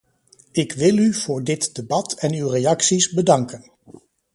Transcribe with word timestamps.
Ik 0.51 0.71
wil 0.73 0.97
u 0.97 1.13
voor 1.13 1.43
dit 1.43 1.75
debat 1.75 2.13
en 2.13 2.33
uw 2.33 2.47
reacties 2.47 3.11
bedanken. 3.11 3.71